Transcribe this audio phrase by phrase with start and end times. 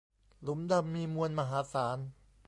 [0.41, 1.97] หลุมดำมีมวลมหาศาล